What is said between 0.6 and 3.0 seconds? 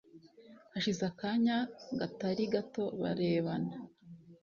hashize akanya gatari gato